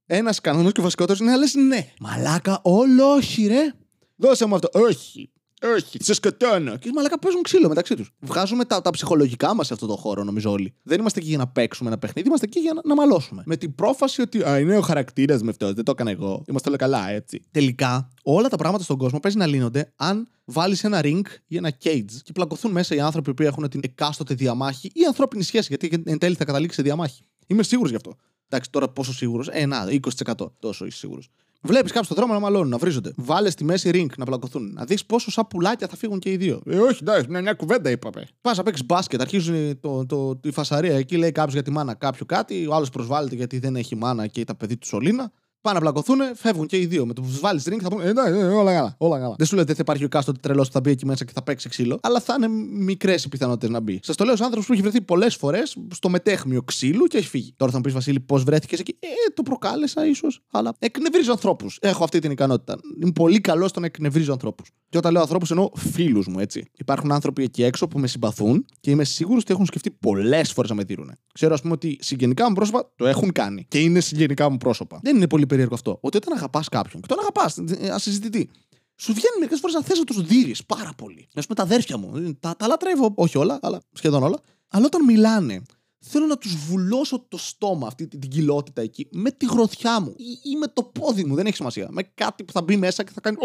Ένας 0.07 0.41
κανόνας 0.41 0.73
και 0.73 0.81
ο 0.81 0.83
βασικότερος 0.83 1.21
είναι 1.21 1.31
να 1.31 1.37
λες 1.37 1.55
ναι. 1.55 1.89
Μαλάκα, 2.01 2.61
όλο 2.63 3.05
όχι, 3.05 3.47
ρε. 3.47 3.73
Δώσε 4.17 4.47
μου 4.47 4.55
αυτό. 4.55 4.69
Όχι. 4.73 5.31
Όχι, 5.75 5.99
σε 6.03 6.15
σκοτώνω. 6.15 6.77
Και 6.77 6.91
μαλάκα 6.95 7.19
παίζουν 7.19 7.43
ξύλο 7.43 7.69
μεταξύ 7.69 7.95
τους. 7.97 8.13
Βγάζουμε 8.21 8.65
τα, 8.65 8.83
τα 8.83 8.91
ψυχολογικά 8.91 9.55
μας 9.55 9.67
σε 9.67 9.73
αυτό 9.73 9.87
το 9.87 9.97
χώρο, 9.97 10.25
νομίζω 10.25 10.51
όλοι. 10.51 10.75
Δεν 10.83 11.01
είμαστε 11.01 11.19
εκεί 11.19 11.29
για 11.29 11.39
να 11.39 11.47
παίξουμε 11.47 11.89
ένα 11.89 11.99
παιχνίδι, 11.99 12.29
είμαστε 12.29 12.47
εκεί 12.47 12.61
για 12.61 12.73
να, 12.73 12.81
να 12.85 12.95
μαλώσουμε. 12.95 13.43
Με 13.47 13.57
την 13.57 13.75
πρόφαση 13.75 14.21
ότι 14.21 14.43
Α, 14.43 14.59
είναι 14.59 14.77
ο 14.77 14.81
χαρακτήρας 14.81 15.43
με 15.43 15.51
αυτό, 15.51 15.73
δεν 15.73 15.85
το 15.85 15.91
έκανα 15.91 16.11
εγώ. 16.11 16.45
Είμαστε 16.49 16.69
όλα 16.69 16.79
καλά, 16.79 17.11
έτσι. 17.11 17.43
Τελικά, 17.51 18.09
όλα 18.23 18.49
τα 18.49 18.57
πράγματα 18.57 18.85
στον 18.85 18.97
κόσμο 18.97 19.21
παίζει 19.21 19.37
να 19.37 19.47
λύνονται 19.47 19.93
αν 19.97 20.29
βάλεις 20.45 20.85
ένα 20.85 21.01
ring 21.03 21.23
ή 21.47 21.57
ένα 21.57 21.73
cage 21.85 22.13
και 22.23 22.33
πλακωθούν 22.33 22.71
μέσα 22.71 22.95
οι 22.95 23.01
άνθρωποι 23.01 23.35
που 23.35 23.43
έχουν 23.43 23.69
την 23.69 23.81
εκάστοτε 23.85 24.35
διαμάχη 24.35 24.91
ή 24.95 25.05
ανθρώπινη 25.07 25.43
σχέση, 25.43 25.77
γιατί 25.79 26.03
εν 26.05 26.19
τέλει 26.19 26.35
θα 26.35 26.45
καταλήξει 26.45 26.77
σε 26.77 26.83
διαμάχη. 26.83 27.23
Είμαι 27.47 27.63
σίγουρος 27.63 27.91
γι' 27.91 27.97
αυτό. 27.97 28.17
Εντάξει, 28.49 28.71
τώρα 28.71 28.89
πόσο 28.89 29.13
σίγουρος; 29.13 29.49
Ε, 29.49 29.67
να, 29.67 29.87
20% 29.91 30.53
τόσο 30.59 30.87
είσαι 30.87 30.97
σίγουρος. 30.97 31.31
Βλέπεις 31.67 31.93
κάποιου 31.93 32.05
στον 32.05 32.17
δρόμο 32.17 32.33
να 32.33 32.39
μαλώνουν, 32.39 32.69
να 32.69 32.77
βρίζονται. 32.79 33.13
Βάλες 33.17 33.53
στη 33.53 33.65
μέση 33.65 33.91
ring 33.95 34.17
να 34.17 34.25
πλακωθούν. 34.25 34.73
Να 34.73 34.85
δεις 34.85 35.07
πόσο 35.07 35.31
σαν 35.31 35.47
πουλάκια 35.47 35.87
θα 35.89 35.97
φύγουν 35.97 36.19
και 36.19 36.31
οι 36.31 36.37
δύο. 36.37 36.61
Ε, 36.67 36.79
όχι, 36.79 36.99
εντάξει, 37.03 37.27
μια, 37.31 37.41
μια 37.41 37.55
κουβέντα 37.55 37.91
είπαμε. 37.91 38.27
Πας 38.41 38.57
να 38.57 38.63
παίξεις 38.63 38.87
μπάσκετ, 38.87 39.21
αρχίζουν 39.21 39.81
το, 39.81 40.07
το, 40.07 40.37
το, 40.37 40.49
η 40.49 40.51
φασαρία. 40.51 40.97
Εκεί 40.97 41.17
λέει 41.17 41.33
κάποιος 41.33 41.55
για 41.55 41.63
τη 41.63 41.71
μάνα 41.71 41.95
κάποιο 41.95 42.27
κάτι, 42.27 42.67
ο 42.67 42.75
άλλος 42.75 42.91
προσβάλλεται 42.91 43.35
γιατί 43.35 43.59
δεν 43.59 43.77
έχει 43.77 43.97
μάνα 43.97 44.27
και 44.27 44.45
τα 44.45 44.55
παιδί 44.55 44.77
του 44.77 44.87
σωλήνα. 44.87 45.33
Πάνε 45.67 45.79
να 45.79 45.85
πλακωθούν, 45.85 46.19
φεύγουν 46.35 46.67
και 46.67 46.79
οι 46.79 46.87
δύο. 46.87 47.07
Με 47.07 47.13
το 47.13 47.21
που 47.21 47.29
τους 47.29 47.41
βάλεις 47.41 47.65
ring 47.69 47.79
θα 47.83 47.89
πούνε. 47.89 48.05
Ε, 48.05 48.13
ναι, 48.13 48.47
όλα 48.47 48.73
καλά, 48.73 48.95
όλα 48.99 49.19
καλά. 49.19 49.35
Δεν 49.39 49.47
σου 49.47 49.55
λέω 49.55 49.63
ότι 49.63 49.75
δεν 49.75 49.77
θα 49.77 49.93
υπάρχει 49.93 50.05
ο 50.05 50.09
κάστοτε 50.09 50.39
τρελός 50.43 50.67
που 50.67 50.73
θα 50.73 50.81
μπει 50.81 50.91
εκεί 50.91 51.07
μέσα 51.07 51.25
και 51.25 51.33
θα 51.35 51.43
παίξει 51.43 51.69
ξύλο, 51.69 51.99
αλλά 52.03 52.21
θα 52.21 52.35
είναι 52.37 52.49
μικρές 52.85 53.25
οι 53.25 53.29
πιθανότητες 53.29 53.71
να 53.71 53.81
μπει. 53.81 54.01
Σας 54.03 54.17
το 54.17 54.25
λέω 54.25 54.35
ω 54.35 54.37
άνθρωπος 54.41 54.67
που 54.67 54.73
έχει 54.73 54.83
βρεθεί 54.83 55.01
πολλές 55.01 55.37
φορές 55.37 55.77
στο 55.95 56.09
μετέχμιο 56.09 56.63
ξύλου 56.63 57.05
και 57.05 57.19
έχει 57.19 57.29
φύγει. 57.29 57.53
Τώρα 57.57 57.71
θα 57.71 57.77
μου 57.77 57.83
πεις 57.83 57.93
Βασίλη, 57.93 58.21
πώς 58.21 58.43
βρέθηκες 58.43 58.81
εκεί; 58.81 58.97
Ε, 59.01 59.07
το 59.35 59.43
προκάλεσα 59.43 60.07
ίσως, 60.07 60.43
αλλά 60.51 60.75
εκνευρίζω 60.79 61.33
ανθρώπους. 61.33 61.79
Έχω 61.81 62.05
αυτή 62.05 62.19
την 62.19 62.31
ικανότητα. 62.31 62.79
Είμαι 63.03 63.13
πολύ 63.13 63.41
καλός 63.41 63.71
στο 63.71 63.81
να 63.81 63.87
εκνευρίζω 63.87 64.33
ανθρώπους. 64.33 64.71
Και 64.89 64.99
όταν 64.99 65.13
λέω 65.13 65.23
ανθρώπους 65.23 65.51
εννοώ 65.51 65.71
φίλους 65.75 66.27
μου, 66.27 66.39
έτσι. 66.39 66.65
Υπάρχουν 66.79 67.13
άνθρωποι 67.13 67.43
εκεί 67.43 67.63
έξω 67.63 67.89
που 67.89 67.99
με 67.99 68.07
συμπαθούν 68.07 68.67
και 68.81 68.91
είμαι 68.91 69.05
σίγουρος 69.05 69.43
ότι 69.43 69.53
έχουν 69.53 69.67
σκεφτεί 69.67 69.91
πολλές 69.91 70.53
φορές 70.53 70.71
να 70.71 70.77
με 70.77 70.83
δίνουν. 70.85 71.13
Ξέρω, 71.33 71.55
ας 71.55 71.61
πούμε, 71.61 71.73
ότι 71.73 71.99
συγγενικά 72.01 72.49
μου 72.49 72.55
πρόσωπα 72.55 72.93
το 72.97 73.07
έχουν 73.07 73.33
κάνει. 73.33 73.67
Και 73.69 73.79
είναι 73.79 74.01
συγγενικά 74.01 74.51
μου 74.51 74.57
πρόσωπα. 74.57 75.01
Δεν 75.03 75.17
είναι 75.17 75.29
πολύ 75.29 75.47
περίεργο 75.57 75.75
αυτό. 75.75 75.99
Ότι 76.01 76.17
όταν 76.17 76.37
αγαπάς 76.37 76.69
κάποιον, 76.69 77.03
και 77.03 77.09
τον 77.09 77.19
αγαπάς, 77.19 77.59
ασυζητητή, 77.93 78.51
σου 78.97 79.13
βγαίνει 79.13 79.37
μερικές 79.39 79.61
φορές 79.61 79.75
να 79.75 79.83
θε 79.83 79.97
να 79.97 80.05
τους 80.05 80.23
δει 80.23 80.55
πάρα 80.67 80.93
πολύ. 80.97 81.29
Α 81.35 81.41
πούμε 81.41 81.55
τα 81.55 81.63
αδέρφια 81.63 81.97
μου. 81.97 82.35
Τα, 82.41 82.57
τα 82.57 82.67
λατρεύω, 82.67 83.13
όχι 83.15 83.39
όλα, 83.39 83.59
αλλά 83.63 83.81
σχεδόν 83.93 84.23
όλα. 84.23 84.39
Αλλά 84.69 84.87
όταν 84.87 85.05
μιλάνε, 85.05 85.63
θέλω 85.99 86.27
να 86.27 86.37
τους 86.37 86.57
βουλώσω 86.57 87.27
το 87.29 87.39
στόμα, 87.39 87.87
αυτή 87.87 88.07
την, 88.07 88.21
την 88.21 88.31
κοιλότητα 88.31 88.83
εκεί, 88.83 89.09
με 89.13 89.31
τη 89.31 89.47
γροθιά 89.47 90.01
μου 90.01 90.15
ή, 90.17 90.51
ή, 90.51 90.57
με 90.57 90.67
το 90.67 90.83
πόδι 90.83 91.25
μου, 91.25 91.35
δεν 91.35 91.47
έχει 91.47 91.57
σημασία. 91.57 91.89
Με 91.91 92.03
κάτι 92.03 92.45
που 92.45 92.53
θα 92.53 92.63
μπει 92.63 92.77
μέσα 92.77 93.05
και 93.05 93.11
θα 93.15 93.21
κάνει. 93.21 93.37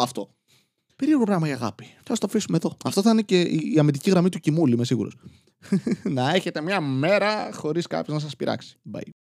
αυτό. 0.00 0.28
Περίεργο 0.96 1.24
πράγμα 1.24 1.48
η 1.48 1.52
αγάπη. 1.52 1.86
Θα 2.02 2.14
το 2.14 2.26
αφήσουμε 2.26 2.56
εδώ. 2.56 2.76
Αυτό 2.84 3.02
θα 3.02 3.10
είναι 3.10 3.22
και 3.22 3.40
η 3.40 3.76
αμυντική 3.78 4.10
γραμμή 4.10 4.28
του 4.28 4.38
κοιμούλη, 4.38 4.74
είμαι 4.74 4.84
σίγουρος. 4.84 5.14
να 6.16 6.30
έχετε 6.30 6.60
μια 6.60 6.80
μέρα 6.80 7.52
χωρίς 7.52 7.86
κάποιο 7.86 8.14
να 8.14 8.20
σας 8.20 8.36
πειράξει. 8.36 8.76
Bye. 8.92 9.21